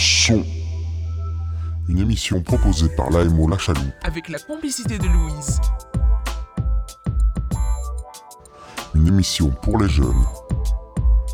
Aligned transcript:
son. 0.00 0.42
Une 1.88 1.98
émission 1.98 2.40
proposée 2.40 2.88
par 2.96 3.10
l'AMO 3.10 3.46
La 3.48 3.58
Chaloupe 3.58 3.92
avec 4.02 4.30
la 4.30 4.38
complicité 4.38 4.96
de 4.96 5.04
Louise. 5.04 5.60
Une 8.94 9.08
émission 9.08 9.50
pour 9.62 9.78
les 9.78 9.88
jeunes, 9.88 10.24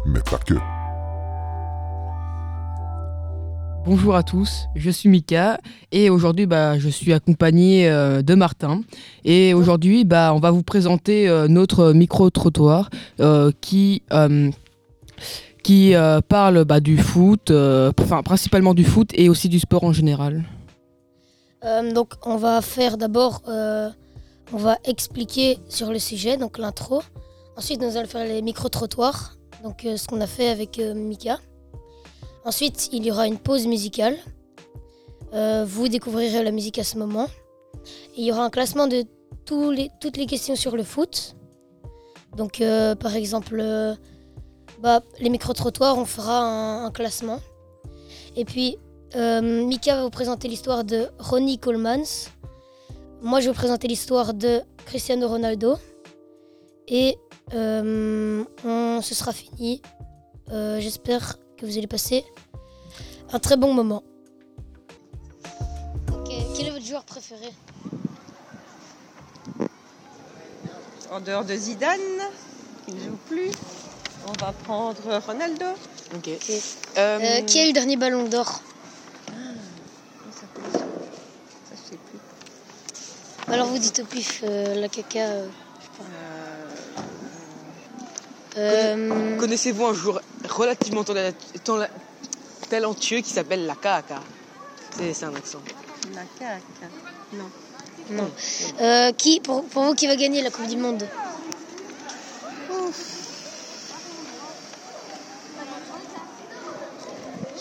mais 0.06 0.20
pas 0.20 0.38
que. 0.38 0.54
Bonjour 3.84 4.16
à 4.16 4.24
tous, 4.24 4.66
je 4.74 4.90
suis 4.90 5.08
Mika 5.08 5.60
et 5.92 6.10
aujourd'hui 6.10 6.46
bah, 6.46 6.76
je 6.76 6.88
suis 6.88 7.12
accompagné 7.12 7.88
euh, 7.88 8.20
de 8.22 8.34
Martin. 8.34 8.82
Et 9.24 9.54
aujourd'hui 9.54 10.04
bah, 10.04 10.32
on 10.34 10.40
va 10.40 10.50
vous 10.50 10.64
présenter 10.64 11.28
euh, 11.28 11.46
notre 11.46 11.92
micro-trottoir 11.92 12.91
euh, 13.20 13.52
qui, 13.60 14.02
qui 15.66 15.95
parle 16.29 16.65
bah, 16.65 16.80
du 16.80 16.97
foot, 16.97 17.51
enfin 18.01 18.23
principalement 18.23 18.73
du 18.73 18.84
foot 18.84 19.11
et 19.15 19.29
aussi 19.29 19.48
du 19.48 19.59
sport 19.59 19.83
en 19.83 19.92
général. 19.92 20.45
donc 21.92 22.15
on 22.25 22.37
va 22.37 22.61
faire 22.62 22.97
d'abord, 22.97 23.42
on 23.47 24.56
va 24.56 24.79
expliquer 24.84 25.59
sur 25.69 25.91
le 25.91 25.98
sujet, 25.98 26.37
donc 26.37 26.59
l'intro. 26.59 27.02
Ensuite 27.56 27.80
nous 27.80 27.97
allons 27.97 28.06
faire 28.06 28.25
les 28.25 28.42
micro-trottoirs, 28.42 29.37
donc 29.65 29.79
ce 29.83 30.06
qu'on 30.06 30.20
a 30.20 30.29
fait 30.29 30.48
avec 30.48 30.79
Mika. 30.79 31.39
Ensuite, 32.47 32.91
il 32.92 33.05
y 33.05 33.11
aura 33.11 33.27
une 33.27 33.39
pause 33.39 33.67
musicale. 33.67 34.17
Euh, 35.34 35.64
vous 35.67 35.89
découvrirez 35.89 36.45
la 36.45 36.53
musique 36.53 36.78
à 36.78 36.84
ce 36.84 36.97
moment. 36.97 37.27
il 38.17 38.25
y 38.25 38.30
aura 38.30 38.45
un 38.45 38.51
classement 38.51 38.87
de 38.87 39.05
toutes 39.45 40.17
les 40.17 40.27
questions 40.27 40.55
sur 40.55 40.77
le 40.77 40.84
foot. 40.84 41.34
Donc, 42.37 42.61
euh, 42.61 42.95
par 42.95 43.17
exemple, 43.17 43.58
euh, 43.61 43.97
bah, 44.80 45.00
les 45.19 45.30
micro-trottoirs, 45.30 45.98
on 45.98 46.05
fera 46.05 46.41
un, 46.41 46.91
classement. 46.91 47.41
Et 48.36 48.44
puis, 48.44 48.78
Mika 49.14 49.96
va 49.96 50.02
vous 50.02 50.10
présenter 50.10 50.48
l'histoire 50.48 50.84
de 50.84 51.08
Ronnie 51.18 51.58
Colemans. 51.58 52.28
Moi, 53.22 53.41
je 53.41 53.46
vais 53.46 53.52
vous 53.52 53.58
présenter 53.58 53.88
l'histoire 53.88 54.34
de 54.34 54.60
Cristiano 54.84 55.27
Ronaldo. 55.28 55.77
Et 56.88 57.18
on, 57.52 59.00
ce 59.02 59.14
sera 59.14 59.33
fini. 59.33 59.80
J'espère 60.50 61.36
que 61.56 61.64
vous 61.64 61.78
allez 61.78 61.86
passer 61.86 62.24
un 63.33 63.38
très 63.38 63.56
bon 63.56 63.72
moment. 63.72 64.02
Quel 66.55 66.68
est 66.68 66.70
votre 66.70 66.84
joueur 66.84 67.05
préféré? 67.05 67.48
En 71.11 71.20
dehors 71.20 71.44
de 71.44 71.55
Zidane, 71.55 72.00
qui 72.84 72.94
ne 72.94 73.00
joue 73.00 73.18
plus, 73.28 73.50
on 74.27 74.44
va 74.44 74.52
prendre 74.52 74.96
Ronaldo. 75.27 75.66
Ok. 76.14 76.28
Euh, 76.28 77.19
euh, 77.20 77.42
qui 77.42 77.60
a 77.60 77.64
eu 77.64 77.66
le 77.69 77.72
dernier 77.72 77.96
ballon 77.96 78.24
d'or? 78.24 78.60
Ah, 79.28 79.33
Ça, 80.33 80.46
je 81.72 81.91
sais 81.91 81.96
plus. 81.96 83.52
Alors 83.52 83.68
vous 83.68 83.78
dites 83.78 84.00
au 84.00 84.05
pif 84.05 84.42
euh, 84.44 84.74
la 84.74 84.88
caca. 84.88 85.27
Connaissez-vous 89.38 89.84
un 89.84 89.94
joueur 89.94 90.22
relativement 90.48 91.05
talentueux 92.68 93.20
qui 93.20 93.30
s'appelle 93.30 93.66
la 93.66 93.74
caca? 93.74 94.20
C'est 94.96 95.24
un 95.24 95.34
accent. 95.34 95.61
La 96.14 96.22
caca. 96.38 96.61
Non. 97.34 97.50
Non. 98.11 98.30
Euh, 98.80 99.12
qui, 99.12 99.40
pour, 99.40 99.64
pour, 99.64 99.83
vous, 99.83 99.94
qui 99.94 100.06
va 100.06 100.16
gagner 100.16 100.42
la 100.42 100.50
Coupe 100.50 100.68
du 100.68 100.77
Monde? 100.77 101.06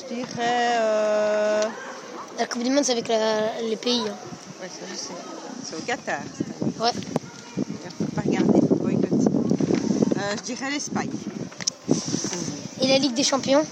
Je 0.08 0.14
dirais. 0.14 0.78
Euh... 0.80 1.64
La 2.38 2.46
Coupe 2.46 2.64
du 2.64 2.70
Monde, 2.70 2.84
c'est 2.84 2.92
avec 2.92 3.08
la, 3.08 3.62
les 3.62 3.76
pays. 3.76 4.02
Hein. 4.08 4.16
Ouais, 4.62 4.68
ça 4.70 4.86
je 4.90 4.96
sais. 4.96 5.14
C'est 5.64 5.76
au 5.76 5.80
Qatar. 5.80 6.20
Ouais. 6.80 6.92
Il 7.58 7.92
faut 7.92 8.16
pas 8.16 8.22
regarder, 8.22 8.60
faut 8.68 8.76
boycotter. 8.76 9.16
Euh, 10.18 10.36
je 10.38 10.42
dirais 10.44 10.70
l'Espagne. 10.70 11.10
Et 12.82 12.88
la 12.88 12.98
Ligue 12.98 13.14
des 13.14 13.24
Champions? 13.24 13.66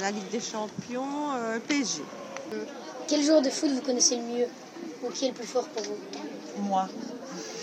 La 0.00 0.12
Ligue 0.12 0.28
des 0.30 0.40
Champions, 0.40 1.32
euh, 1.34 1.58
PSG. 1.66 2.02
Quel 3.08 3.24
joueur 3.24 3.42
de 3.42 3.50
foot 3.50 3.70
vous 3.72 3.80
connaissez 3.80 4.14
le 4.14 4.22
mieux? 4.22 4.46
Ou 5.02 5.10
qui 5.10 5.24
est 5.24 5.28
le 5.28 5.34
plus 5.34 5.46
fort 5.48 5.66
pour 5.66 5.82
vous? 5.82 5.96
Moi. 6.62 6.88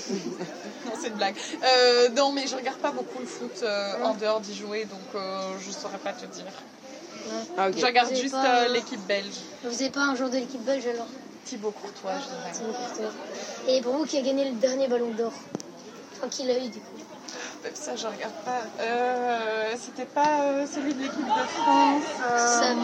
Non, 0.09 0.91
c'est 0.99 1.07
une 1.07 1.13
blague. 1.15 1.35
Euh, 1.63 2.09
non, 2.09 2.31
mais 2.31 2.47
je 2.47 2.55
regarde 2.55 2.77
pas 2.77 2.91
beaucoup 2.91 3.19
le 3.19 3.25
foot 3.25 3.61
euh, 3.63 4.03
en 4.03 4.13
dehors 4.13 4.41
d'y 4.41 4.55
jouer, 4.55 4.85
donc 4.85 5.21
je 5.59 5.71
saurais 5.71 5.97
pas 5.97 6.13
te 6.13 6.25
dire. 6.25 6.51
Ah, 7.57 7.71
je 7.71 7.85
regarde 7.85 8.13
juste 8.15 8.35
l'équipe 8.69 9.05
belge. 9.07 9.35
Vous 9.63 9.71
n'avez 9.71 9.89
pas 9.89 10.01
un 10.01 10.15
joueur 10.15 10.29
de 10.29 10.37
l'équipe 10.37 10.63
belge 10.63 10.85
alors? 10.87 11.07
Thibaut 11.45 11.71
Courtois, 11.71 12.13
je 12.19 12.25
dirais. 12.25 12.51
Thibaut 12.53 12.73
Courtois. 12.73 13.11
Et 13.67 13.81
pour 13.81 13.93
vous, 13.97 14.05
qui 14.05 14.17
a 14.17 14.21
gagné 14.21 14.45
le 14.49 14.55
dernier 14.55 14.87
ballon 14.87 15.11
d'or? 15.11 15.33
Enfin, 16.17 16.27
qui 16.29 16.43
l'a 16.45 16.57
eu 16.57 16.69
du 16.69 16.79
coup? 16.79 16.85
Ça, 17.73 17.95
je 17.95 18.05
regarde 18.05 18.33
pas. 18.43 18.61
Euh, 18.81 19.73
C'était 19.83 20.05
pas 20.05 20.41
euh, 20.41 20.65
celui 20.73 20.93
de 20.93 21.01
l'équipe 21.01 21.25
de 21.25 21.47
France. 21.47 22.03
Euh... 22.29 22.75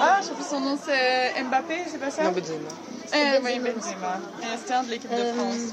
Ah, 0.00 0.18
je 0.20 0.26
sais 0.26 0.32
plus 0.32 0.44
son 0.48 0.60
nom, 0.60 0.78
c'est 0.82 1.42
Mbappé, 1.42 1.84
c'est 1.90 1.98
pas 1.98 2.10
ça? 2.10 2.24
Non, 2.24 2.32
Benzema. 2.32 2.70
Eh, 3.14 3.38
oui, 3.44 3.58
Benzema. 3.58 4.18
C'était 4.58 4.74
un 4.74 4.82
de 4.82 4.90
l'équipe 4.90 5.10
de 5.10 5.16
euh, 5.16 5.34
France. 5.34 5.72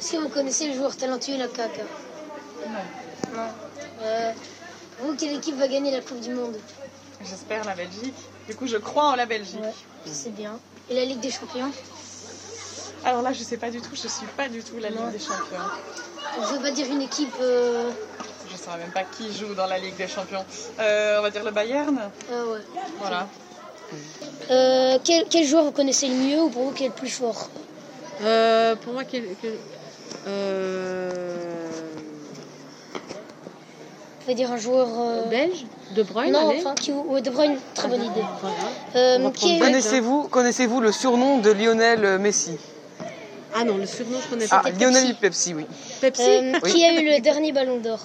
Si 0.00 0.16
vous 0.16 0.28
connaissez 0.28 0.68
le 0.68 0.74
joueur 0.74 0.96
talentueux, 0.96 1.36
la 1.36 1.48
caca 1.48 1.82
Non. 2.66 3.34
Non. 3.34 3.48
Euh, 4.02 4.32
vous, 5.00 5.14
quelle 5.16 5.34
équipe 5.34 5.56
va 5.56 5.68
gagner 5.68 5.90
la 5.90 6.00
Coupe 6.00 6.20
du 6.20 6.34
Monde 6.34 6.56
J'espère 7.24 7.64
la 7.64 7.74
Belgique. 7.74 8.14
Du 8.46 8.54
coup, 8.54 8.66
je 8.66 8.76
crois 8.76 9.04
en 9.04 9.16
la 9.16 9.26
Belgique. 9.26 9.60
Ouais, 9.60 9.72
c'est 10.12 10.34
bien. 10.34 10.58
Et 10.88 10.94
la 10.94 11.04
Ligue 11.04 11.20
des 11.20 11.30
Champions 11.30 11.70
Alors 13.04 13.22
là, 13.22 13.32
je 13.32 13.42
sais 13.42 13.56
pas 13.56 13.70
du 13.70 13.80
tout. 13.80 13.90
Je 13.94 14.08
suis 14.08 14.26
pas 14.36 14.48
du 14.48 14.62
tout 14.62 14.78
la 14.78 14.90
Ligue 14.90 15.10
des 15.12 15.18
Champions. 15.18 15.58
Je 16.36 16.54
veux 16.54 16.62
pas 16.62 16.70
dire 16.70 16.86
une 16.90 17.02
équipe. 17.02 17.34
Euh... 17.40 17.90
Je 18.48 18.52
ne 18.52 18.58
saurais 18.58 18.78
même 18.78 18.92
pas 18.92 19.04
qui 19.04 19.32
joue 19.34 19.54
dans 19.54 19.66
la 19.66 19.78
Ligue 19.78 19.96
des 19.96 20.08
Champions. 20.08 20.44
Euh, 20.78 21.18
on 21.18 21.22
va 21.22 21.30
dire 21.30 21.44
le 21.44 21.50
Bayern. 21.50 21.98
Ah 22.30 22.46
ouais. 22.46 22.60
Voilà. 23.00 23.28
Euh, 24.50 24.98
quel, 25.04 25.26
quel, 25.28 25.44
joueur 25.46 25.64
vous 25.64 25.72
connaissez 25.72 26.08
le 26.08 26.14
mieux 26.14 26.42
ou 26.42 26.50
pour 26.50 26.64
vous 26.64 26.72
qui 26.72 26.84
est 26.84 26.88
le 26.88 26.92
plus 26.92 27.08
fort 27.10 27.48
euh, 28.22 28.76
Pour 28.76 28.92
moi, 28.92 29.02
quel, 29.04 29.24
quel 29.40 29.52
Vous 34.26 34.34
dire 34.34 34.50
un 34.50 34.56
joueur 34.56 34.88
belge 35.28 35.66
De 35.94 36.02
Bruyne 36.02 36.32
Non, 36.32 36.52
enfin, 36.56 36.74
qui, 36.74 36.92
ouais, 36.92 37.22
De 37.22 37.30
Bruyne, 37.30 37.56
très 37.74 37.88
bonne 37.88 38.02
idée. 38.02 38.24
Voilà. 38.40 39.30
Connaissez-vous 39.60 40.24
connaissez 40.24 40.66
le 40.66 40.92
surnom 40.92 41.38
de 41.38 41.50
Lionel 41.50 42.18
Messi? 42.18 42.58
Ah 43.58 43.64
non, 43.64 43.78
le 43.78 43.86
surnom, 43.86 44.18
je 44.22 44.28
connais 44.28 44.46
pas. 44.46 44.62
Ah, 44.64 44.70
Lionel 44.70 45.14
Pepsi, 45.14 45.54
oui. 45.54 45.64
Pepsi 46.00 46.22
euh, 46.22 46.60
Qui 46.60 46.84
a 46.84 47.00
eu 47.00 47.06
le 47.06 47.20
dernier 47.20 47.52
ballon 47.52 47.78
d'or? 47.78 48.00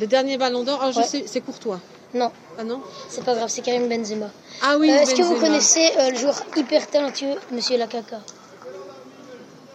Le 0.00 0.06
dernier 0.06 0.38
ballon 0.38 0.62
d'or, 0.62 0.80
ah, 0.82 0.90
je 0.92 1.02
sais, 1.02 1.24
c'est 1.26 1.42
Courtois. 1.42 1.78
Non. 2.14 2.30
Ah 2.58 2.64
non? 2.64 2.80
C'est 3.10 3.22
pas 3.22 3.34
grave, 3.34 3.50
c'est 3.50 3.60
Karim 3.60 3.86
Benzema. 3.88 4.30
Ah 4.62 4.76
oui, 4.78 4.90
euh, 4.90 5.00
Est-ce 5.00 5.14
que 5.14 5.22
vous 5.22 5.38
connaissez 5.38 5.90
euh, 5.98 6.10
le 6.10 6.16
joueur 6.16 6.42
hyper 6.56 6.86
talentueux, 6.88 7.34
Monsieur 7.50 7.76
Lakaka 7.76 8.20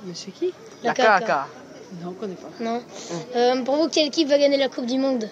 Monsieur 0.07 0.31
qui 0.31 0.53
Lakaka. 0.83 1.47
Non, 2.01 2.09
on 2.09 2.13
connaît 2.13 2.35
pas. 2.35 2.49
Non. 2.59 2.81
Hum. 3.35 3.63
pour 3.63 3.75
vous, 3.75 3.87
quelle 3.87 4.07
équipe 4.07 4.27
va 4.27 4.37
gagner 4.37 4.57
la 4.57 4.69
Coupe 4.69 4.85
du 4.85 4.97
Monde 4.97 5.29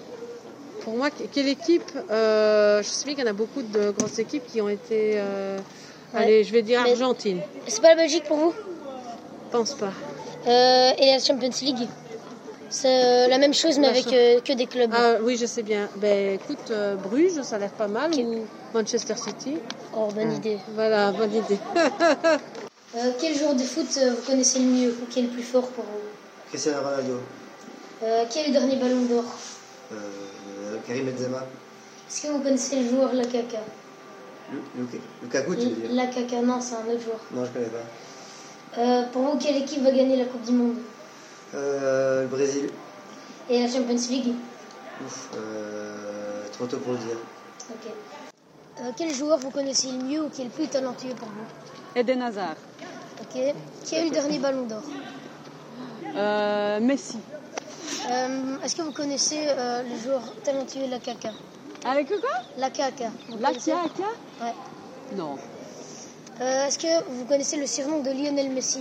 Pour 0.81 0.95
moi, 0.95 1.09
quelle 1.33 1.47
équipe 1.47 1.91
Je 2.09 2.81
sais 2.83 3.05
bien 3.05 3.15
qu'il 3.15 3.25
y 3.25 3.27
en 3.27 3.31
a 3.31 3.33
beaucoup 3.33 3.61
de 3.61 3.91
grosses 3.91 4.19
équipes 4.19 4.45
qui 4.47 4.61
ont 4.61 4.69
été... 4.69 5.19
Allez, 6.13 6.43
je 6.45 6.51
vais 6.53 6.61
dire 6.61 6.79
Argentine. 6.81 7.41
C'est 7.67 7.81
pas 7.81 7.89
la 7.89 7.95
Belgique 7.95 8.23
pour 8.23 8.37
vous 8.37 8.53
pense 9.55 9.73
pas. 9.73 9.93
Euh, 10.47 10.91
et 10.97 11.11
la 11.11 11.19
Champions 11.19 11.49
League 11.61 11.87
c'est 12.67 13.05
euh, 13.05 13.27
la 13.27 13.37
même 13.37 13.53
chose 13.53 13.79
mais 13.79 13.87
avec 13.87 14.11
euh, 14.11 14.41
que 14.41 14.51
des 14.51 14.65
clubs. 14.65 14.91
Ah 14.93 15.15
oui, 15.21 15.37
je 15.37 15.45
sais 15.45 15.63
bien. 15.63 15.87
Ben 15.97 16.35
écoute, 16.35 16.73
Bruges, 17.03 17.41
ça 17.41 17.55
a 17.55 17.59
l'air 17.59 17.69
pas 17.69 17.87
mal 17.87 18.11
ou 18.15 18.45
Manchester 18.73 19.15
City. 19.15 19.57
Oh, 19.95 20.09
bonne 20.13 20.31
ah. 20.31 20.35
idée. 20.35 20.57
Voilà, 20.73 21.11
bonne 21.11 21.33
idée. 21.33 21.59
quel 23.19 23.37
joueur 23.37 23.55
de 23.55 23.63
foot 23.63 23.87
vous 23.97 24.25
connaissez 24.25 24.59
le 24.59 24.65
mieux 24.65 24.89
ou 25.01 25.05
qui 25.09 25.19
est 25.19 25.23
le 25.23 25.29
plus 25.29 25.43
fort 25.43 25.67
pour 25.69 25.83
vous? 25.83 26.49
Cristiano 26.49 26.79
Ronaldo. 26.83 27.19
qui 28.29 28.39
a 28.39 28.47
le 28.47 28.51
dernier 28.53 28.75
ballon 28.77 29.01
d'or? 29.05 29.23
Karim 30.87 31.05
Benzema. 31.05 31.43
Est-ce 32.07 32.23
que 32.23 32.27
vous 32.31 32.39
connaissez 32.39 32.81
le 32.81 32.89
joueur 32.89 33.13
Lakaka 33.13 33.59
Lukaku, 35.23 35.55
tu 35.55 35.61
veux 35.61 35.69
dire? 35.75 35.91
Lakaka, 35.91 36.41
non, 36.41 36.61
c'est 36.61 36.75
un 36.75 36.91
autre 36.91 37.01
joueur. 37.01 37.19
Non, 37.31 37.45
je 37.45 37.51
connais 37.51 37.65
pas. 37.65 38.79
Euh, 38.81 39.03
pour 39.11 39.21
vous, 39.23 39.37
quelle 39.37 39.57
équipe 39.57 39.81
va 39.83 39.91
gagner 39.91 40.17
la 40.17 40.25
Coupe 40.25 40.43
du 40.43 40.51
Monde? 40.51 40.75
Euh, 41.55 42.21
Le 42.23 42.27
Brésil. 42.27 42.69
Et 43.49 43.61
la 43.61 43.67
Champions 43.67 43.95
League? 44.09 44.33
Ouf, 45.03 45.29
euh, 45.35 46.43
trop 46.51 46.65
tôt 46.67 46.77
pour 46.77 46.93
le 46.93 46.99
dire. 46.99 47.17
Ok. 47.69 47.91
Euh, 48.81 48.91
quel 48.97 49.13
joueur 49.13 49.39
vous 49.39 49.49
connaissez 49.49 49.87
le 49.91 50.03
mieux 50.03 50.23
ou 50.25 50.29
qui 50.29 50.41
est 50.41 50.45
le 50.45 50.49
plus 50.51 50.67
talentueux 50.67 51.13
pour 51.17 51.27
vous? 51.27 51.45
Eden 51.95 52.21
Hazard. 52.21 52.57
Ok. 53.21 53.41
Qui 53.83 53.95
a 53.95 54.01
eu 54.01 54.05
le 54.05 54.11
dernier 54.11 54.39
ballon 54.39 54.65
d'or 54.65 54.81
Messi. 56.81 57.17
Est-ce 58.63 58.75
que 58.75 58.81
vous 58.81 58.91
connaissez 58.91 59.39
le 59.57 60.03
joueur 60.03 60.21
talentueux 60.43 60.87
La 60.89 60.99
Caca 60.99 61.31
Avec 61.85 62.07
quoi 62.07 62.29
La 62.57 62.69
Caca. 62.69 63.11
La 63.39 63.53
Caca 63.53 63.73
Ouais. 64.41 64.53
Non. 65.15 65.37
Est-ce 66.41 66.77
que 66.77 67.03
vous 67.09 67.25
connaissez 67.25 67.57
le 67.57 67.67
surnom 67.67 68.01
de 68.01 68.11
Lionel 68.11 68.49
Messi 68.51 68.79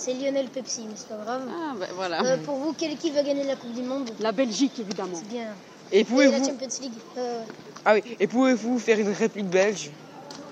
c'est 0.00 0.14
Lionel 0.14 0.48
Pepsi, 0.48 0.86
mais 0.88 0.94
c'est 0.96 1.08
pas 1.08 1.22
grave. 1.22 1.42
Ah, 1.46 1.74
ben 1.78 1.88
voilà. 1.94 2.22
Euh, 2.24 2.38
pour 2.38 2.54
vous, 2.54 2.72
quelle 2.72 2.92
équipe 2.92 3.12
va 3.12 3.22
gagner 3.22 3.44
la 3.44 3.54
Coupe 3.54 3.74
du 3.74 3.82
Monde 3.82 4.08
La 4.18 4.32
Belgique, 4.32 4.78
évidemment. 4.78 5.12
C'est 5.14 5.28
bien. 5.28 5.48
Et 5.92 6.04
pouvez-vous... 6.04 6.40
la 6.40 6.48
Champions 6.48 6.68
League. 6.80 6.92
Euh... 7.18 7.42
Ah 7.84 7.92
oui. 7.92 8.16
Et 8.18 8.26
pouvez-vous 8.26 8.78
faire 8.78 8.98
une 8.98 9.12
réplique 9.12 9.50
belge 9.50 9.90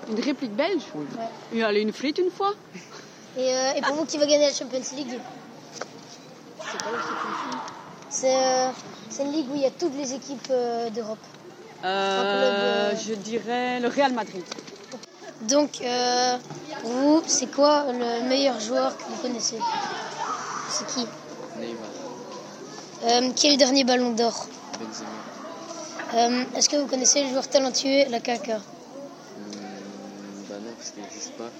Une 0.09 0.19
réplique 0.19 0.55
belge 0.55 0.81
Oui. 0.95 1.05
Ouais. 1.53 1.63
Allez, 1.63 1.81
une 1.81 1.93
frite 1.93 2.17
une 2.17 2.31
fois. 2.31 2.53
Et, 3.37 3.41
euh, 3.53 3.71
et 3.75 3.81
pour 3.81 3.95
vous, 3.95 4.05
qui 4.05 4.17
va 4.17 4.25
gagner 4.25 4.47
la 4.47 4.53
Champions 4.53 4.81
League? 4.95 5.19
C'est 6.59 6.77
pas 6.83 6.91
la 6.91 6.99
Champions 6.99 7.49
League. 7.51 7.59
C'est 8.09 8.35
euh, 8.35 8.71
une 9.23 9.31
ligue 9.31 9.51
où 9.51 9.55
il 9.55 9.61
y 9.61 9.65
a 9.65 9.71
toutes 9.71 9.95
les 9.95 10.13
équipes 10.13 10.47
euh, 10.49 10.89
d'Europe. 10.89 11.19
Euh, 11.85 12.93
je 12.95 13.13
dirais 13.13 13.79
le 13.79 13.87
Real 13.87 14.13
Madrid. 14.13 14.43
Donc, 15.41 15.79
euh, 15.81 16.37
pour 16.81 16.91
vous, 16.91 17.23
c'est 17.27 17.53
quoi 17.53 17.85
le 17.91 18.27
meilleur 18.27 18.59
joueur 18.59 18.97
que 18.97 19.03
vous 19.03 19.21
connaissez? 19.21 19.59
C'est 20.69 20.87
qui? 20.87 21.05
Neymar. 21.57 21.87
Euh, 23.05 23.31
qui 23.33 23.47
est 23.47 23.51
le 23.51 23.57
dernier 23.57 23.83
ballon 23.85 24.11
d'or? 24.11 24.47
Benzema. 24.79 25.07
Euh, 26.15 26.43
Est-ce 26.57 26.67
que 26.67 26.75
vous 26.77 26.87
connaissez 26.87 27.23
le 27.23 27.29
joueur 27.29 27.47
talentueux, 27.47 28.09
la 28.09 28.19
caca 28.19 28.59
Non, 30.79 30.85
parce 30.85 30.91
qu'il 30.91 31.03
n'existe 31.03 31.33
pas. 31.33 31.51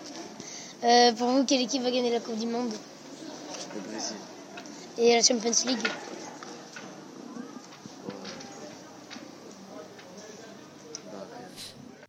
Euh, 0.87 1.11
Pour 1.13 1.27
vous, 1.27 1.43
quelle 1.43 1.61
équipe 1.61 1.83
va 1.83 1.91
gagner 1.91 2.11
la 2.11 2.21
Coupe 2.21 2.39
du 2.39 2.47
Monde? 2.47 2.71
Le 3.75 3.91
Brésil. 3.91 4.15
Et 4.97 5.15
la 5.15 5.21
Champions 5.21 5.51
League? 5.67 5.87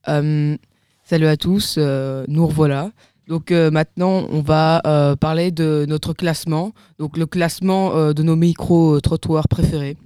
Euh, 0.08 0.56
salut 1.04 1.26
à 1.26 1.36
tous, 1.36 1.74
euh, 1.78 2.24
nous 2.28 2.46
revoilà. 2.46 2.90
Donc 3.26 3.50
euh, 3.50 3.70
maintenant, 3.70 4.26
on 4.30 4.40
va 4.40 4.80
euh, 4.86 5.14
parler 5.14 5.50
de 5.50 5.84
notre 5.88 6.12
classement, 6.12 6.72
donc 6.98 7.16
le 7.16 7.26
classement 7.26 7.94
euh, 7.94 8.12
de 8.12 8.22
nos 8.22 8.34
micro-trottoirs 8.34 9.48
préférés. 9.48 9.96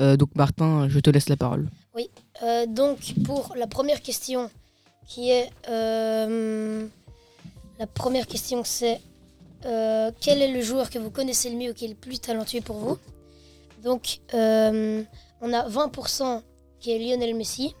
Euh, 0.00 0.16
donc 0.16 0.30
Martin, 0.34 0.88
je 0.88 1.00
te 1.00 1.10
laisse 1.10 1.28
la 1.28 1.36
parole. 1.36 1.68
Oui. 1.94 2.10
Euh, 2.42 2.66
donc, 2.66 3.14
pour 3.24 3.54
la 3.56 3.66
première 3.66 4.02
question, 4.02 4.50
qui 5.06 5.30
est. 5.30 5.50
euh, 5.68 6.86
la 7.78 7.86
première 7.86 8.26
question, 8.26 8.62
c'est. 8.64 9.00
euh, 9.64 10.10
quel 10.20 10.42
est 10.42 10.52
le 10.52 10.60
joueur 10.60 10.90
que 10.90 10.98
vous 10.98 11.10
connaissez 11.10 11.50
le 11.50 11.56
mieux, 11.56 11.72
qui 11.72 11.84
est 11.86 11.88
le 11.88 11.94
plus 11.94 12.18
talentueux 12.20 12.60
pour 12.60 12.76
vous? 12.76 12.98
Donc, 13.82 14.18
euh, 14.34 15.02
on 15.40 15.52
a 15.52 15.68
20% 15.68 16.42
qui 16.80 16.90
est 16.92 16.98
Lionel 16.98 17.34
Messi, 17.34 17.74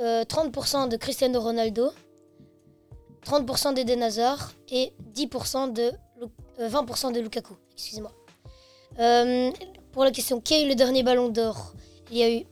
euh, 0.00 0.24
30% 0.24 0.88
de 0.88 0.96
Cristiano 0.96 1.40
Ronaldo, 1.40 1.90
30% 3.26 3.72
d'Eden 3.74 4.02
Hazard 4.02 4.52
et 4.70 4.92
10% 5.14 5.72
de, 5.72 5.90
Lu- 6.20 6.26
euh, 6.60 6.68
20% 6.68 7.12
de 7.12 7.20
Lukaku. 7.20 7.54
Excusez-moi. 7.74 8.12
Pour 9.92 10.04
la 10.04 10.10
question, 10.10 10.40
qui 10.40 10.62
eu 10.64 10.68
le 10.68 10.74
dernier 10.74 11.02
ballon 11.02 11.28
d'or? 11.28 11.72
Il 12.10 12.18
y 12.18 12.22
a 12.22 12.30
eu 12.30 12.44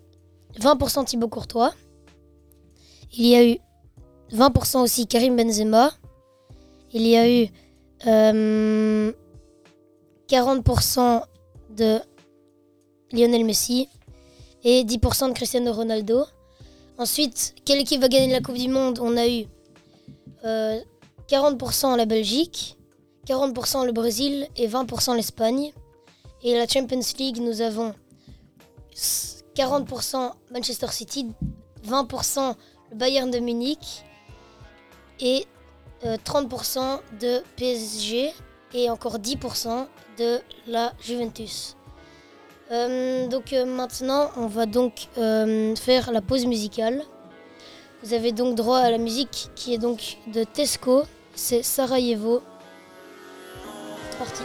20% 0.58 1.04
Thibaut 1.04 1.28
Courtois. 1.28 1.72
Il 3.14 3.26
y 3.26 3.34
a 3.34 3.46
eu 3.46 3.58
20% 4.32 4.82
aussi 4.82 5.06
Karim 5.06 5.36
Benzema. 5.36 5.92
Il 6.92 7.06
y 7.06 7.16
a 7.16 7.28
eu 7.28 7.48
euh, 8.06 9.12
40% 10.28 11.22
de 11.70 12.00
Lionel 13.12 13.44
Messi 13.44 13.88
et 14.64 14.84
10% 14.84 15.28
de 15.28 15.34
Cristiano 15.34 15.72
Ronaldo. 15.72 16.24
Ensuite, 16.98 17.54
quelle 17.64 17.80
équipe 17.80 18.00
va 18.00 18.08
gagner 18.08 18.32
la 18.32 18.40
Coupe 18.40 18.56
du 18.56 18.68
Monde? 18.68 18.98
On 19.00 19.16
a 19.16 19.26
eu 19.26 19.46
euh, 20.44 20.80
40% 21.28 21.96
la 21.96 22.06
Belgique, 22.06 22.76
40% 23.26 23.86
le 23.86 23.92
Brésil 23.92 24.48
et 24.56 24.68
20% 24.68 25.16
l'Espagne. 25.16 25.72
Et 26.42 26.54
la 26.54 26.66
Champions 26.66 27.00
League, 27.18 27.38
nous 27.40 27.60
avons 27.60 27.94
40% 29.54 30.32
Manchester 30.52 30.88
City, 30.90 31.28
20% 31.86 32.48
le 32.48 32.54
Bayern 32.94 33.30
de 33.30 33.38
Munich 33.38 34.04
et 35.20 35.46
euh, 36.04 36.16
30% 36.24 37.00
de 37.20 37.42
PSG 37.56 38.32
et 38.74 38.90
encore 38.90 39.18
10% 39.18 39.86
de 40.18 40.40
la 40.66 40.92
Juventus. 41.00 41.76
Euh, 42.70 43.28
donc 43.28 43.52
euh, 43.52 43.66
maintenant, 43.66 44.30
on 44.36 44.46
va 44.46 44.64
donc 44.64 45.08
euh, 45.18 45.76
faire 45.76 46.10
la 46.10 46.22
pause 46.22 46.46
musicale. 46.46 47.02
Vous 48.02 48.14
avez 48.14 48.32
donc 48.32 48.54
droit 48.54 48.78
à 48.78 48.90
la 48.90 48.98
musique 48.98 49.50
qui 49.54 49.74
est 49.74 49.78
donc 49.78 50.16
de 50.32 50.44
Tesco, 50.44 51.02
c'est 51.34 51.62
Sarajevo. 51.62 52.42
Parti. 54.18 54.42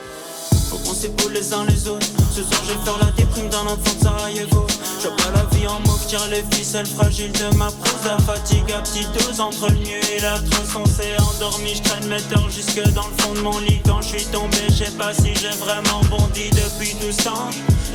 Sarajevo. 4.02 4.68
Je 5.00 5.10
pas 5.10 5.32
la 5.32 5.46
vie 5.56 5.68
en 5.68 5.80
mauve, 5.82 6.06
tire 6.08 6.26
les 6.28 6.44
ficelles 6.56 6.88
fragiles 6.88 7.32
de 7.32 7.56
ma 7.56 7.68
prose. 7.68 8.06
La 8.06 8.18
fatigue 8.18 8.72
à 8.72 8.80
petite 8.80 9.12
dose 9.14 9.40
entre 9.40 9.70
le 9.70 9.78
mieux 9.78 10.04
et 10.16 10.20
la 10.22 10.40
trousse. 10.40 10.76
On 10.76 10.86
s'est 10.86 11.16
endormi, 11.20 11.76
je 11.76 11.84
traîne 11.84 12.08
mes 12.08 12.22
torts 12.22 12.50
jusque 12.50 12.82
dans 12.94 13.08
le 13.08 13.14
fond 13.22 13.34
de 13.34 13.42
mon 13.42 13.60
lit. 13.60 13.80
Quand 13.86 14.02
je 14.02 14.18
suis 14.18 14.26
tombé, 14.26 14.58
je 14.70 14.86
sais 14.86 14.92
pas 14.92 15.14
si 15.14 15.36
j'ai 15.36 15.56
vraiment 15.58 16.02
bondi 16.10 16.50
depuis 16.50 16.96
tout 16.96 17.12
ce. 17.12 17.30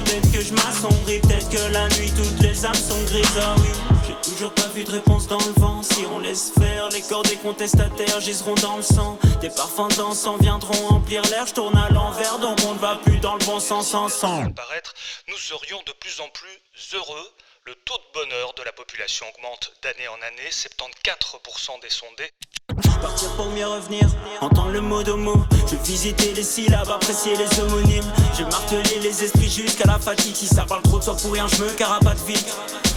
Peut-être 0.04 0.30
que 0.30 0.42
je 0.42 0.52
m'assombris, 0.52 1.18
peut-être 1.20 1.48
que 1.48 1.72
la 1.72 1.88
nuit, 1.88 2.12
toutes 2.16 2.40
les 2.40 2.64
âmes 2.64 2.74
sont 2.74 3.02
grises. 3.10 3.26
Ah 3.40 3.54
oui, 3.58 4.14
toujours 4.22 4.54
pas 4.54 4.68
vu 4.68 4.84
de 4.84 4.90
réponse 4.90 5.26
dans 5.26 5.38
le 5.38 5.60
vent. 5.60 5.82
Si 5.82 6.04
on 6.06 6.18
laisse 6.20 6.52
faire, 6.58 6.88
les 6.90 7.02
corps 7.02 7.22
des 7.22 7.36
contestataires 7.36 8.20
giseront 8.20 8.54
dans 8.54 8.76
le 8.76 8.82
sang. 8.82 9.18
Des 9.40 9.50
parfums 9.50 9.88
dansants 9.96 10.36
viendront 10.38 10.88
emplir 10.88 11.22
l'air. 11.30 11.46
Je 11.46 11.54
tourne 11.54 11.76
à 11.76 11.90
l'envers, 11.90 12.38
donc 12.38 12.58
on 12.66 12.74
ne 12.74 12.78
va 12.78 12.96
plus 12.96 13.18
dans 13.18 13.34
le 13.34 13.44
bon 13.44 13.60
sens 13.60 13.94
ensemble. 13.94 14.54
nous 15.28 15.36
serions 15.36 15.80
de 15.86 15.92
plus 15.92 16.20
en 16.20 16.28
plus 16.28 16.94
heureux. 16.94 17.30
Le 17.64 17.74
taux 17.84 17.94
de 17.94 18.20
bonheur 18.20 18.52
de 18.58 18.64
la 18.64 18.72
population 18.72 19.24
augmente 19.36 19.72
d'année 19.84 20.08
en 20.08 20.18
année, 20.26 20.50
74% 20.50 21.80
des 21.80 21.90
sondés. 21.90 22.28
Partir 23.00 23.30
pour 23.36 23.50
mieux 23.50 23.66
revenir, 23.66 24.02
entendre 24.40 24.72
le 24.72 24.80
mot 24.80 25.04
de 25.04 25.12
mot. 25.12 25.44
Je 25.70 25.76
visiter 25.76 26.32
les 26.32 26.42
syllabes, 26.42 26.90
apprécier 26.90 27.36
les 27.36 27.60
homonymes. 27.60 28.12
J'ai 28.36 28.44
martelé 28.46 28.98
les 29.00 29.22
esprits 29.22 29.48
jusqu'à 29.48 29.86
la 29.86 30.00
fatigue. 30.00 30.34
Si 30.34 30.48
ça 30.48 30.64
parle 30.64 30.82
trop 30.82 30.98
de 30.98 31.04
soi 31.04 31.16
pour 31.16 31.32
rien, 31.32 31.46
je 31.46 31.62
me 31.62 31.70
carapate 31.74 32.18
vite. 32.26 32.56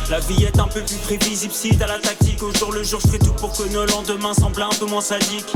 La 0.10 0.20
vie 0.20 0.44
est 0.44 0.60
un 0.60 0.68
peu 0.68 0.82
plus 0.82 0.98
prévisible 0.98 1.54
si 1.54 1.78
t'as 1.78 1.88
la 1.88 2.00
tactique. 2.00 2.42
Au 2.42 2.54
jour 2.54 2.72
le 2.72 2.84
jour, 2.84 3.00
je 3.02 3.08
ferai 3.08 3.20
tout 3.20 3.34
pour 3.34 3.54
que 3.56 3.64
nos 3.64 3.86
lendemains 3.86 4.34
semblent 4.34 4.62
un 4.62 4.70
peu 4.70 4.86
moins 4.86 5.02
sadiques. 5.02 5.54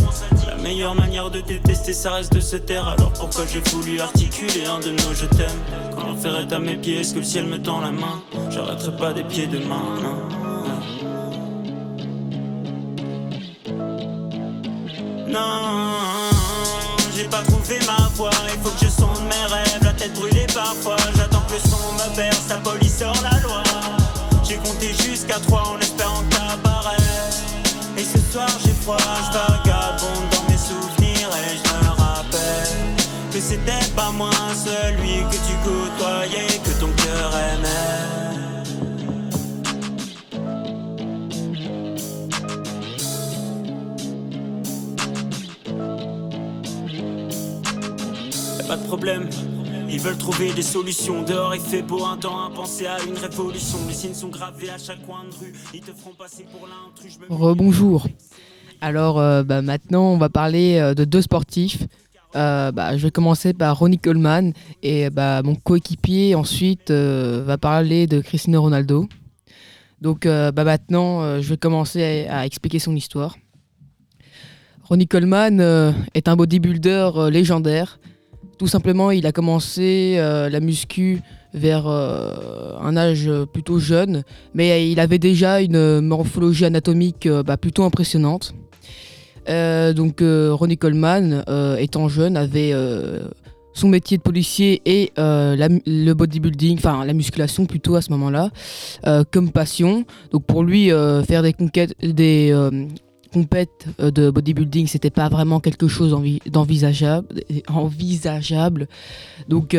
La 0.48 0.56
meilleure 0.56 0.96
manière 0.96 1.30
de 1.30 1.42
détester, 1.42 1.94
ça 1.94 2.14
reste 2.14 2.34
de 2.34 2.40
se 2.40 2.56
taire. 2.58 2.88
Alors 2.88 3.14
pourquoi 3.14 3.46
j'ai 3.46 3.60
voulu 3.60 4.00
articuler 4.02 4.66
un 4.66 4.80
de 4.80 4.92
nos 4.92 5.14
je 5.14 5.26
t'aime? 5.26 5.60
Quand 5.96 6.08
l'enfer 6.08 6.40
est 6.40 6.52
à 6.52 6.60
mes 6.60 6.78
pieds, 6.78 7.02
est-ce 7.02 7.14
que 7.14 7.20
le 7.20 7.26
ciel 7.26 7.46
me 7.46 7.62
tend 7.62 7.80
la 7.80 7.92
main? 7.92 8.24
J'arrêterai 8.50 8.98
pas 9.00 9.14
des 9.14 9.24
pieds 9.24 9.48
de 9.48 9.60
main, 9.60 9.96
non. 10.04 10.18
Non, 15.28 15.92
j'ai 17.16 17.24
pas 17.26 17.42
trouvé 17.44 17.80
ma 17.86 18.10
voie. 18.16 18.30
Il 18.54 18.60
faut 18.62 18.72
que 18.72 18.86
je 18.86 18.90
sonde 18.90 19.24
mes 19.24 19.54
rêves, 19.54 19.80
la 19.84 19.94
tête 19.94 20.14
brûlée 20.14 20.48
parfois. 20.54 20.98
J'attends 21.16 21.44
que 21.48 21.54
le 21.54 21.60
son 21.60 21.94
me 21.94 22.16
perce, 22.16 22.50
la 22.50 22.58
police 22.58 22.98
sort 23.00 23.16
la 23.24 23.40
loi. 23.40 23.64
J'ai 24.44 24.58
compté 24.58 24.94
jusqu'à 24.94 25.40
trois 25.40 25.64
en 25.76 25.80
espérant 25.80 26.24
que. 26.30 26.40
Et 27.98 28.04
ce 28.04 28.18
soir 28.32 28.50
j'ai 28.64 28.74
froid, 28.74 28.98
je 28.98 29.38
vagabonde 29.38 30.30
dans 30.32 30.52
mes 30.52 30.58
souvenirs 30.58 31.30
et 31.36 31.58
je 31.58 31.74
me 31.74 31.90
rappelle 31.90 32.96
que 33.32 33.40
c'était 33.40 33.92
pas 33.96 34.12
moi 34.12 34.32
celui 34.54 35.24
que 35.30 35.36
tu 35.36 35.56
côtoyais, 35.64 36.60
que 36.64 36.80
ton 36.80 36.92
cœur 37.04 37.32
aimait. 37.54 38.29
Pas 48.70 48.78
de 48.78 48.86
problème. 48.86 49.28
Ils 49.90 50.00
veulent 50.00 50.20
trouver 50.20 50.54
des 50.54 50.62
solutions. 50.62 51.24
Dehors 51.24 51.56
il 51.56 51.62
fait 51.62 51.82
beau 51.82 52.06
un 52.06 52.18
temps 52.18 52.46
à 52.46 52.52
penser 52.52 52.86
à 52.86 52.98
une 53.02 53.18
révolution. 53.18 53.80
Les 53.88 53.96
signes 53.96 54.14
sont 54.14 54.28
gravés 54.28 54.70
à 54.70 54.78
chaque 54.78 55.04
coin 55.08 55.24
de 55.24 55.34
rue. 55.34 55.54
Ils 55.74 55.82
te 55.82 55.92
feront 55.92 56.14
passer 56.14 56.46
pour 56.52 56.68
l'intrus. 56.68 57.18
Rebonjour. 57.30 58.08
Alors 58.80 59.18
euh, 59.18 59.42
bah, 59.42 59.64
maintenant, 59.64 60.14
on 60.14 60.20
va 60.20 60.30
parler 60.30 60.78
euh, 60.78 60.94
de 60.94 61.04
deux 61.04 61.24
sportifs. 61.24 61.82
Euh, 62.36 62.72
bah, 62.72 62.96
je 62.96 63.02
vais 63.02 63.10
commencer 63.10 63.56
par 63.56 63.80
Ronnie 63.80 63.98
Coleman 63.98 64.54
et 64.84 65.10
bah, 65.10 65.42
mon 65.44 65.56
coéquipier 65.56 66.36
ensuite 66.36 66.92
va 66.92 67.58
parler 67.58 68.06
de 68.06 68.22
Cristiano 68.22 68.62
Ronaldo. 68.62 69.10
Donc 70.00 70.28
bah, 70.28 70.64
maintenant, 70.64 71.42
je 71.42 71.50
vais 71.50 71.58
commencer 71.58 72.28
à, 72.30 72.42
à 72.42 72.46
expliquer 72.46 72.78
son 72.78 72.96
histoire. 72.96 73.36
Ronnie 74.84 75.08
Coleman 75.08 75.60
est 76.14 76.28
un 76.28 76.36
bodybuilder 76.36 77.10
légendaire. 77.32 77.98
Tout 78.60 78.68
simplement, 78.68 79.10
il 79.10 79.26
a 79.26 79.32
commencé 79.32 80.18
la 80.18 80.60
muscu 80.60 81.22
vers 81.54 81.88
un 81.88 82.98
âge 82.98 83.32
plutôt 83.54 83.80
jeune, 83.80 84.24
mais 84.54 84.92
il 84.92 85.00
avait 85.00 85.18
déjà 85.18 85.62
une 85.62 86.02
morphologie 86.02 86.66
anatomique 86.66 87.28
bah, 87.28 87.56
plutôt 87.56 87.84
impressionnante. 87.84 88.54
donc 89.48 90.22
Ronnie 90.22 90.78
Coleman, 90.78 91.44
étant 91.80 92.10
jeune, 92.10 92.36
avait 92.36 92.74
son 93.80 93.88
métier 93.88 94.18
de 94.18 94.22
policier 94.22 94.82
et 94.86 95.12
euh, 95.18 95.56
le 95.86 96.14
bodybuilding, 96.14 96.78
enfin 96.78 97.06
la 97.06 97.14
musculation 97.14 97.66
plutôt 97.66 97.96
à 97.96 98.02
ce 98.02 98.12
moment-là, 98.12 98.50
euh, 99.08 99.24
comme 99.32 99.52
passion. 99.52 100.06
Donc 100.32 100.46
pour 100.46 100.64
lui, 100.64 100.92
euh, 100.92 101.24
faire 101.24 101.44
des 101.44 101.54
conquêtes, 101.54 101.94
des 102.02 102.54
compètes 103.34 103.88
de 104.00 104.30
bodybuilding, 104.30 104.88
c'était 104.88 105.10
pas 105.10 105.30
vraiment 105.30 105.60
quelque 105.60 105.88
chose 105.88 106.16
d'envisageable. 106.46 107.28
Envisageable. 107.68 108.88
Donc 109.48 109.78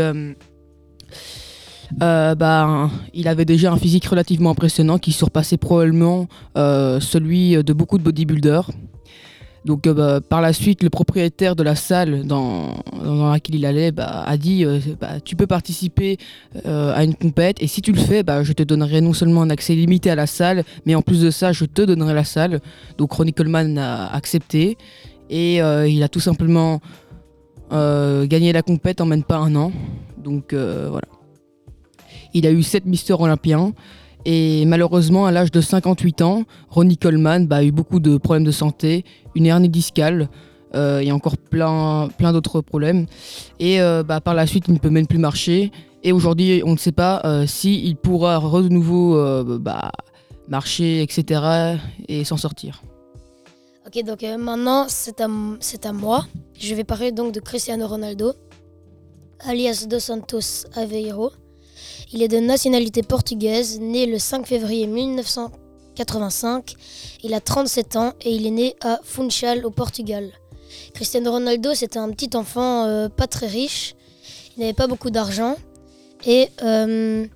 bah, 1.98 2.90
il 3.14 3.28
avait 3.28 3.44
déjà 3.44 3.72
un 3.72 3.76
physique 3.76 4.06
relativement 4.06 4.50
impressionnant 4.50 4.98
qui 4.98 5.12
surpassait 5.12 5.56
probablement 5.56 6.28
celui 6.54 7.62
de 7.62 7.72
beaucoup 7.72 7.98
de 7.98 8.02
bodybuilders. 8.04 8.70
Donc 9.64 9.86
euh, 9.86 9.94
bah, 9.94 10.20
par 10.26 10.40
la 10.40 10.52
suite, 10.52 10.82
le 10.82 10.90
propriétaire 10.90 11.54
de 11.54 11.62
la 11.62 11.74
salle 11.74 12.24
dans, 12.24 12.82
laquelle 13.30 13.56
il 13.56 13.66
allait 13.66 13.92
bah, 13.92 14.24
a 14.26 14.36
dit 14.36 14.64
euh, 14.64 14.78
bah, 15.00 15.20
tu 15.20 15.36
peux 15.36 15.46
participer 15.46 16.16
euh, 16.66 16.94
à 16.94 17.04
une 17.04 17.14
compète 17.14 17.62
et 17.62 17.66
si 17.66 17.82
tu 17.82 17.92
le 17.92 18.00
fais, 18.00 18.24
je 18.42 18.52
te 18.52 18.62
donnerai 18.62 19.00
non 19.00 19.12
seulement 19.12 19.42
un 19.42 19.50
accès 19.50 19.74
limité 19.74 20.10
à 20.10 20.14
la 20.14 20.26
salle, 20.26 20.64
mais 20.86 20.94
en 20.94 21.02
plus 21.02 21.20
de 21.20 21.30
ça, 21.30 21.52
je 21.52 21.64
te 21.64 21.82
donnerai 21.82 22.14
la 22.14 22.24
salle. 22.24 22.60
Donc 22.96 23.12
Ronnie 23.12 23.34
Coleman 23.34 23.76
a 23.78 24.14
accepté 24.14 24.78
et 25.28 25.56
il 25.58 26.02
a 26.02 26.08
tout 26.08 26.20
simplement 26.20 26.80
gagné 27.70 28.52
la 28.52 28.62
compète 28.62 29.00
en 29.00 29.06
même 29.06 29.22
pas 29.22 29.36
un 29.36 29.54
an. 29.56 29.72
Donc 30.18 30.54
voilà. 30.54 31.06
Il 32.32 32.46
a 32.46 32.50
eu 32.50 32.62
7 32.62 32.86
Mister 32.86 33.14
Olympiens. 33.18 33.72
Et 34.24 34.64
malheureusement, 34.66 35.26
à 35.26 35.32
l'âge 35.32 35.50
de 35.50 35.60
58 35.60 36.22
ans, 36.22 36.44
Ronnie 36.68 36.98
Coleman 36.98 37.46
bah, 37.46 37.56
a 37.56 37.64
eu 37.64 37.72
beaucoup 37.72 38.00
de 38.00 38.16
problèmes 38.16 38.44
de 38.44 38.50
santé, 38.50 39.04
une 39.34 39.46
hernie 39.46 39.68
discale 39.68 40.28
euh, 40.74 41.00
et 41.00 41.10
encore 41.10 41.36
plein, 41.36 42.08
plein 42.18 42.32
d'autres 42.32 42.60
problèmes. 42.60 43.06
Et 43.58 43.80
euh, 43.80 44.02
bah, 44.02 44.20
par 44.20 44.34
la 44.34 44.46
suite, 44.46 44.64
il 44.68 44.74
ne 44.74 44.78
peut 44.78 44.90
même 44.90 45.06
plus 45.06 45.18
marcher. 45.18 45.72
Et 46.02 46.12
aujourd'hui, 46.12 46.62
on 46.64 46.72
ne 46.72 46.78
sait 46.78 46.92
pas 46.92 47.22
euh, 47.24 47.46
s'il 47.46 47.96
pourra 47.96 48.38
de 48.40 48.68
nouveau 48.68 49.18
bah, 49.58 49.90
marcher, 50.48 51.02
etc. 51.02 51.78
et 52.08 52.24
s'en 52.24 52.36
sortir. 52.36 52.82
Ok, 53.86 54.04
donc 54.04 54.22
maintenant, 54.38 54.86
c'est 54.88 55.20
à, 55.20 55.24
à 55.26 55.92
moi. 55.92 56.26
Je 56.58 56.74
vais 56.74 56.84
parler 56.84 57.12
donc 57.12 57.32
de 57.32 57.40
Cristiano 57.40 57.86
Ronaldo, 57.86 58.32
alias 59.40 59.86
Dos 59.88 60.00
Santos 60.00 60.66
Aveiro. 60.74 61.32
Il 62.12 62.22
est 62.22 62.28
de 62.28 62.38
nationalité 62.38 63.02
portugaise, 63.02 63.78
né 63.80 64.06
le 64.06 64.18
5 64.18 64.46
février 64.46 64.86
1985. 64.86 66.74
Il 67.22 67.34
a 67.34 67.40
37 67.40 67.96
ans 67.96 68.12
et 68.22 68.34
il 68.34 68.46
est 68.46 68.50
né 68.50 68.76
à 68.82 69.00
Funchal 69.04 69.64
au 69.64 69.70
Portugal. 69.70 70.30
Cristiano 70.94 71.32
Ronaldo, 71.32 71.74
c'était 71.74 71.98
un 71.98 72.10
petit 72.10 72.36
enfant 72.36 72.84
euh, 72.84 73.08
pas 73.08 73.26
très 73.26 73.46
riche. 73.46 73.94
Il 74.56 74.60
n'avait 74.60 74.72
pas 74.72 74.86
beaucoup 74.86 75.10
d'argent 75.10 75.56
et 76.26 76.48
euh, 76.62 77.26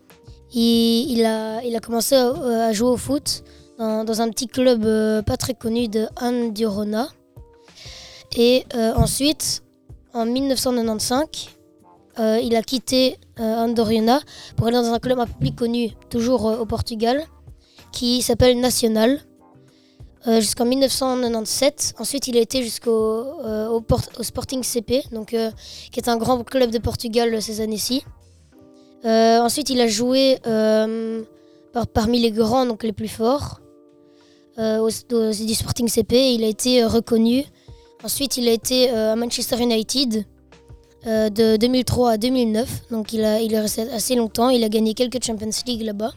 il, 0.52 1.24
a, 1.24 1.80
commencé 1.82 2.14
à, 2.14 2.72
jouer 2.72 2.90
au 2.90 2.96
foot 2.96 3.44
dans, 3.78 4.20
un 4.20 4.28
petit 4.28 4.46
club 4.46 4.84
euh, 4.84 5.22
pas 5.22 5.36
très 5.36 5.54
connu 5.54 5.88
de 5.88 6.06
Andorona. 6.20 7.08
Et 8.36 8.64
ensuite, 8.96 9.62
en 10.12 10.26
1995, 10.26 11.53
euh, 12.18 12.38
il 12.40 12.54
a 12.54 12.62
quitté 12.62 13.18
euh, 13.40 13.42
Andorina 13.42 14.20
pour 14.56 14.68
aller 14.68 14.76
dans 14.76 14.92
un 14.92 14.98
club 14.98 15.18
un 15.18 15.26
peu 15.26 15.32
plus 15.40 15.52
connu, 15.52 15.90
toujours 16.10 16.48
euh, 16.48 16.58
au 16.58 16.66
Portugal, 16.66 17.24
qui 17.92 18.22
s'appelle 18.22 18.58
Nacional, 18.60 19.20
jusqu'en 20.26 20.64
1997. 20.64 21.94
Ensuite, 21.98 22.28
il 22.28 22.36
a 22.38 22.40
été 22.40 22.62
jusqu'au 22.62 22.90
au, 22.90 23.84
Sporting 24.22 24.62
CP, 24.62 25.04
donc, 25.12 25.36
qui 25.92 26.00
est 26.00 26.08
un 26.08 26.16
grand 26.16 26.42
club 26.44 26.70
de 26.70 26.78
Portugal 26.78 27.40
ces 27.42 27.60
années-ci. 27.60 28.02
ensuite, 29.04 29.68
il 29.68 29.80
a 29.82 29.86
joué 29.86 30.38
parmi 31.92 32.20
les 32.20 32.30
grands, 32.30 32.64
donc 32.64 32.84
les 32.84 32.94
plus 32.94 33.08
forts, 33.08 33.60
au, 34.58 34.88
du 34.88 35.54
Sporting 35.54 35.88
CP. 35.88 36.32
Il 36.32 36.42
a 36.42 36.48
été 36.48 36.84
reconnu. 36.84 37.44
Ensuite, 38.02 38.38
il 38.38 38.48
a 38.48 38.52
été 38.52 38.88
à 38.88 39.14
Manchester 39.16 39.62
United. 39.62 40.24
Euh, 41.06 41.28
de 41.28 41.56
2003 41.56 42.12
à 42.12 42.16
2009. 42.16 42.88
Donc 42.90 43.12
il, 43.12 43.20
est 43.20 43.60
resté 43.60 43.82
assez 43.92 44.14
longtemps. 44.14 44.48
Il 44.48 44.64
a 44.64 44.68
gagné 44.68 44.94
quelques 44.94 45.22
Champions 45.22 45.50
League 45.66 45.82
là-bas. 45.82 46.12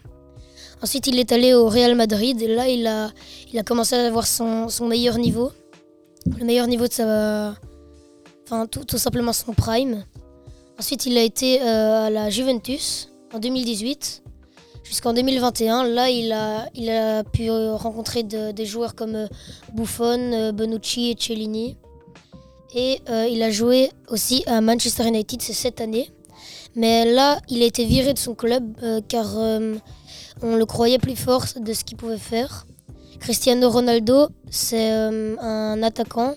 Ensuite, 0.82 1.06
il 1.08 1.18
est 1.18 1.30
allé 1.32 1.52
au 1.52 1.68
Real 1.68 1.94
Madrid. 1.94 2.40
Et 2.40 2.48
là, 2.48 2.68
il 2.68 2.86
a, 2.86 3.12
commencé 3.64 3.96
à 3.96 4.06
avoir 4.06 4.26
son, 4.26 4.68
meilleur 4.86 5.18
niveau. 5.18 5.50
Le 6.38 6.44
meilleur 6.44 6.66
niveau 6.66 6.86
de 6.86 6.92
sa. 6.92 7.54
Enfin, 8.44 8.66
tout, 8.66 8.84
tout 8.84 8.96
simplement 8.96 9.34
son 9.34 9.52
prime. 9.52 10.04
Ensuite, 10.78 11.04
il 11.04 11.18
a 11.18 11.22
été 11.22 11.60
euh, 11.60 12.06
à 12.06 12.10
la 12.10 12.30
Juventus 12.30 13.10
en 13.34 13.40
2018 13.40 14.22
jusqu'en 14.84 15.12
2021. 15.12 15.84
Là, 15.84 16.08
il 16.08 16.32
a, 16.32 16.66
il 16.74 16.88
a 16.88 17.24
pu 17.24 17.50
rencontrer 17.50 18.22
des 18.22 18.64
joueurs 18.64 18.94
comme 18.94 19.16
euh, 19.16 19.26
Buffon, 19.74 20.52
Bonucci 20.54 21.10
et 21.10 21.16
Cellini. 21.18 21.76
Et 22.74 23.00
euh, 23.08 23.26
il 23.26 23.42
a 23.42 23.50
joué 23.50 23.90
aussi 24.08 24.44
à 24.46 24.60
Manchester 24.60 25.06
United 25.08 25.40
cette 25.40 25.80
année. 25.80 26.10
Mais 26.74 27.10
là, 27.10 27.40
il 27.48 27.62
a 27.62 27.66
été 27.66 27.84
viré 27.84 28.12
de 28.12 28.18
son 28.18 28.34
club 28.34 28.76
euh, 28.82 29.00
car 29.06 29.38
euh, 29.38 29.76
on 30.42 30.56
le 30.56 30.66
croyait 30.66 30.98
plus 30.98 31.16
fort 31.16 31.44
de 31.56 31.72
ce 31.72 31.84
qu'il 31.84 31.96
pouvait 31.96 32.18
faire. 32.18 32.66
Cristiano 33.20 33.68
Ronaldo, 33.68 34.28
c'est 34.48 34.90
un 34.90 35.82
attaquant 35.82 36.36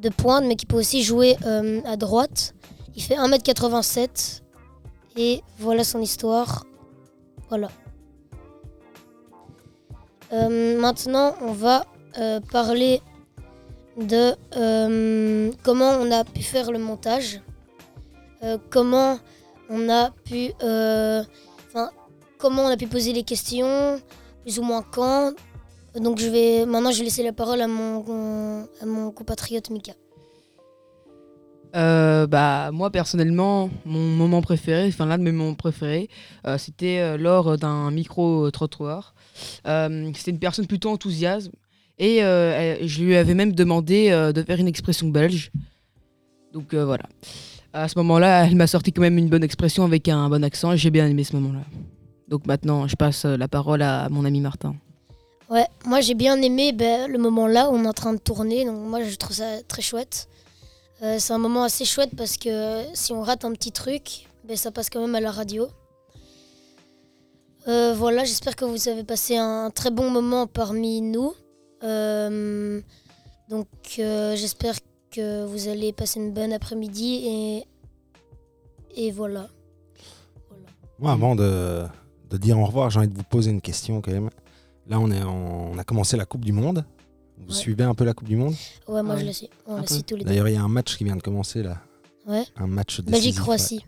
de 0.00 0.10
pointe, 0.10 0.44
mais 0.44 0.54
qui 0.54 0.64
peut 0.64 0.76
aussi 0.76 1.02
jouer 1.02 1.36
à 1.84 1.96
droite. 1.96 2.54
Il 2.94 3.02
fait 3.02 3.16
1m87 3.16 4.42
et 5.16 5.42
voilà 5.58 5.82
son 5.82 6.00
histoire. 6.00 6.64
Voilà. 7.48 7.68
maintenant, 10.30 11.34
on 11.40 11.50
va 11.50 11.84
parler 12.52 13.02
de 13.98 14.34
euh, 14.56 15.50
comment 15.62 15.90
on 16.00 16.10
a 16.10 16.24
pu 16.24 16.42
faire 16.42 16.70
le 16.70 16.78
montage, 16.78 17.40
euh, 18.42 18.56
comment 18.70 19.18
on 19.68 19.88
a 19.88 20.10
pu, 20.24 20.52
euh, 20.62 21.22
comment 22.38 22.62
on 22.62 22.68
a 22.68 22.76
pu 22.76 22.86
poser 22.86 23.12
les 23.12 23.24
questions, 23.24 24.00
plus 24.42 24.58
ou 24.58 24.62
moins 24.62 24.82
quand. 24.82 25.32
Donc 25.96 26.18
je 26.18 26.28
vais 26.28 26.64
maintenant 26.64 26.92
je 26.92 26.98
vais 26.98 27.04
laisser 27.04 27.24
la 27.24 27.32
parole 27.32 27.60
à 27.60 27.66
mon, 27.66 28.68
à 28.80 28.86
mon 28.86 29.10
compatriote 29.10 29.70
Mika. 29.70 29.94
bah 31.72 32.70
moi 32.72 32.90
personnellement 32.90 33.68
mon 33.84 33.98
moment 33.98 34.42
préféré, 34.42 34.86
enfin 34.88 35.06
l'un 35.06 35.18
de 35.18 35.24
mes 35.24 35.32
moments 35.32 35.54
préférés, 35.54 36.08
c'était 36.56 37.18
lors 37.18 37.58
d'un 37.58 37.90
micro 37.90 38.48
trottoir. 38.52 39.14
c'était 39.64 40.30
une 40.30 40.38
personne 40.38 40.68
plutôt 40.68 40.90
enthousiaste 40.90 41.50
et 41.98 42.22
euh, 42.22 42.86
je 42.86 43.02
lui 43.02 43.16
avais 43.16 43.34
même 43.34 43.52
demandé 43.52 44.10
euh, 44.10 44.32
de 44.32 44.42
faire 44.42 44.58
une 44.58 44.68
expression 44.68 45.08
belge. 45.08 45.50
Donc 46.52 46.72
euh, 46.74 46.84
voilà. 46.84 47.04
À 47.72 47.88
ce 47.88 47.98
moment-là, 47.98 48.46
elle 48.46 48.56
m'a 48.56 48.66
sorti 48.66 48.92
quand 48.92 49.02
même 49.02 49.18
une 49.18 49.28
bonne 49.28 49.42
expression 49.42 49.84
avec 49.84 50.08
un 50.08 50.28
bon 50.28 50.42
accent 50.44 50.74
j'ai 50.76 50.90
bien 50.90 51.06
aimé 51.06 51.24
ce 51.24 51.34
moment-là. 51.36 51.64
Donc 52.28 52.46
maintenant, 52.46 52.86
je 52.86 52.96
passe 52.96 53.24
la 53.24 53.48
parole 53.48 53.82
à 53.82 54.08
mon 54.08 54.24
ami 54.24 54.40
Martin. 54.40 54.74
Ouais, 55.50 55.66
moi 55.84 56.00
j'ai 56.00 56.14
bien 56.14 56.40
aimé 56.42 56.72
ben, 56.72 57.10
le 57.10 57.18
moment 57.18 57.46
là 57.46 57.70
où 57.70 57.74
on 57.74 57.84
est 57.84 57.88
en 57.88 57.92
train 57.92 58.12
de 58.12 58.18
tourner, 58.18 58.64
donc 58.64 58.86
moi 58.86 59.02
je 59.02 59.16
trouve 59.16 59.36
ça 59.36 59.62
très 59.66 59.80
chouette. 59.80 60.28
c'est 61.00 61.32
un 61.32 61.38
moment 61.38 61.64
assez 61.64 61.86
chouette 61.86 62.10
parce 62.16 62.36
que 62.36 62.82
si 62.92 63.12
on 63.12 63.22
rate 63.22 63.46
un 63.46 63.52
petit 63.52 63.72
truc, 63.72 64.26
ben, 64.46 64.56
ça 64.56 64.70
passe 64.70 64.90
quand 64.90 65.00
même 65.00 65.14
à 65.14 65.20
la 65.20 65.30
radio. 65.30 65.68
voilà, 67.66 68.24
j'espère 68.24 68.56
que 68.56 68.66
vous 68.66 68.88
avez 68.88 69.04
passé 69.04 69.36
un 69.36 69.70
très 69.70 69.90
bon 69.90 70.10
moment 70.10 70.46
parmi 70.46 71.00
nous. 71.00 71.32
Euh, 71.82 72.80
donc 73.48 73.68
euh, 73.98 74.36
j'espère 74.36 74.74
que 75.10 75.44
vous 75.46 75.68
allez 75.68 75.92
passer 75.92 76.20
une 76.20 76.32
bonne 76.32 76.52
après-midi 76.52 77.24
et, 77.24 77.64
et 78.96 79.10
voilà. 79.10 79.48
Moi, 80.98 81.12
avant 81.12 81.36
de, 81.36 81.84
de, 82.30 82.36
dire 82.36 82.58
au 82.58 82.66
revoir, 82.66 82.90
j'ai 82.90 82.98
envie 82.98 83.08
de 83.08 83.16
vous 83.16 83.22
poser 83.22 83.50
une 83.50 83.60
question 83.60 84.00
quand 84.00 84.10
même. 84.10 84.30
Là, 84.88 84.98
on, 84.98 85.10
est 85.10 85.22
on 85.22 85.78
a 85.78 85.84
commencé 85.84 86.16
la 86.16 86.24
Coupe 86.24 86.44
du 86.44 86.52
Monde. 86.52 86.84
Vous 87.46 87.54
suivez 87.54 87.84
un 87.84 87.94
peu 87.94 88.04
la 88.04 88.14
Coupe 88.14 88.28
du 88.28 88.36
Monde? 88.36 88.54
Ouais, 88.88 89.02
moi 89.02 89.16
je 89.16 89.24
la 89.24 89.32
suis. 89.32 89.48
On 89.66 89.76
la 89.76 89.86
suit 89.86 90.02
tous 90.02 90.16
les. 90.16 90.24
D'ailleurs, 90.24 90.48
il 90.48 90.54
y 90.54 90.56
a 90.56 90.62
un 90.62 90.68
match 90.68 90.96
qui 90.96 91.04
vient 91.04 91.16
de 91.16 91.22
commencer 91.22 91.62
là. 91.62 91.78
Ouais. 92.26 92.44
Un 92.56 92.66
match 92.66 93.00
de 93.00 93.10
Belgique-Croatie. 93.10 93.84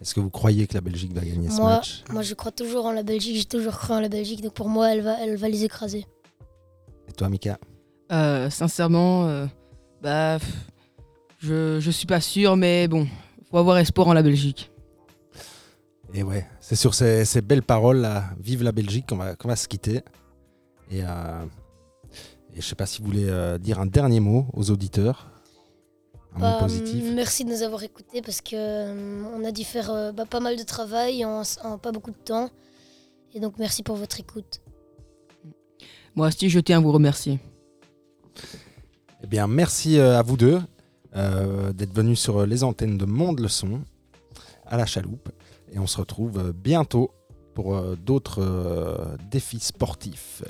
Est-ce 0.00 0.12
que 0.14 0.20
vous 0.20 0.30
croyez 0.30 0.66
que 0.66 0.74
la 0.74 0.80
Belgique 0.80 1.12
va 1.14 1.22
gagner 1.22 1.48
ce 1.48 1.60
match? 1.60 2.02
Moi, 2.10 2.22
je 2.22 2.34
crois 2.34 2.52
toujours 2.52 2.84
en 2.86 2.92
la 2.92 3.02
Belgique. 3.02 3.36
J'ai 3.36 3.44
toujours 3.44 3.74
cru 3.74 3.94
en 3.94 4.00
la 4.00 4.08
Belgique. 4.08 4.42
Donc 4.42 4.54
pour 4.54 4.68
moi, 4.68 4.92
elle 4.92 5.00
va, 5.00 5.18
elle 5.22 5.36
va 5.36 5.48
les 5.48 5.64
écraser. 5.64 6.04
Et 7.14 7.16
toi, 7.16 7.28
Mika 7.28 7.60
euh, 8.10 8.50
Sincèrement, 8.50 9.28
euh, 9.28 9.46
Bah, 10.02 10.38
je, 11.38 11.78
je 11.78 11.90
suis 11.92 12.06
pas 12.06 12.20
sûr, 12.20 12.56
mais 12.56 12.88
bon, 12.88 13.06
faut 13.48 13.58
avoir 13.58 13.78
espoir 13.78 14.08
en 14.08 14.14
la 14.14 14.22
Belgique. 14.22 14.72
Et 16.12 16.24
ouais, 16.24 16.44
c'est 16.58 16.74
sur 16.74 16.92
ces, 16.92 17.24
belles 17.40 17.62
paroles 17.62 17.98
là, 17.98 18.24
vive 18.40 18.64
la 18.64 18.72
Belgique, 18.72 19.06
qu'on 19.08 19.16
va, 19.16 19.36
va 19.40 19.54
se 19.54 19.68
quitter. 19.68 20.02
Et, 20.90 21.04
euh, 21.04 21.44
et 22.56 22.60
je 22.60 22.66
sais 22.66 22.74
pas 22.74 22.86
si 22.86 23.00
vous 23.00 23.06
voulez 23.06 23.28
euh, 23.28 23.58
dire 23.58 23.78
un 23.78 23.86
dernier 23.86 24.18
mot 24.18 24.46
aux 24.52 24.72
auditeurs. 24.72 25.30
Un 26.34 26.38
mot 26.38 26.40
bah, 26.40 26.58
positif. 26.58 27.04
Merci 27.14 27.44
de 27.44 27.50
nous 27.50 27.62
avoir 27.62 27.84
écoutés 27.84 28.22
parce 28.22 28.40
que 28.40 28.56
euh, 28.56 29.22
on 29.36 29.44
a 29.44 29.52
dû 29.52 29.62
faire 29.62 30.12
bah, 30.12 30.26
pas 30.26 30.40
mal 30.40 30.56
de 30.56 30.64
travail 30.64 31.24
en, 31.24 31.44
pas 31.80 31.92
beaucoup 31.92 32.10
de 32.10 32.16
temps. 32.16 32.50
Et 33.34 33.40
donc 33.40 33.54
merci 33.58 33.84
pour 33.84 33.94
votre 33.94 34.18
écoute. 34.18 34.63
Moi 36.16 36.28
aussi, 36.28 36.48
je 36.48 36.60
tiens 36.60 36.78
à 36.78 36.80
vous 36.80 36.92
remercier. 36.92 37.40
Eh 39.22 39.26
bien, 39.26 39.46
merci 39.48 39.98
à 39.98 40.22
vous 40.22 40.36
deux 40.36 40.60
d'être 41.12 41.94
venus 41.94 42.20
sur 42.20 42.46
les 42.46 42.64
antennes 42.64 42.98
de 42.98 43.04
Monde 43.04 43.40
le 43.40 43.48
Son 43.48 43.80
à 44.66 44.76
la 44.76 44.86
chaloupe. 44.86 45.28
Et 45.72 45.78
on 45.78 45.86
se 45.86 45.98
retrouve 45.98 46.52
bientôt 46.52 47.10
pour 47.54 47.96
d'autres 47.96 49.16
défis 49.30 49.60
sportifs. 49.60 50.42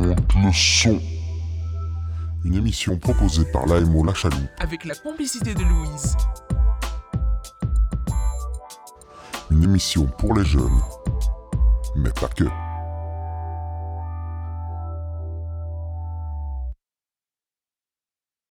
Le 0.00 0.52
son. 0.52 1.17
Une 2.48 2.54
émission 2.54 2.96
proposée 2.96 3.44
par 3.52 3.66
l'AMO 3.66 4.02
La 4.04 4.14
Chaloupe. 4.14 4.40
Avec 4.58 4.86
la 4.86 4.94
complicité 4.94 5.52
de 5.52 5.60
Louise. 5.60 6.16
Une 9.50 9.64
émission 9.64 10.06
pour 10.16 10.32
les 10.32 10.46
jeunes. 10.46 10.80
Mais 11.94 12.08
pas 12.08 12.28
que. 12.28 12.44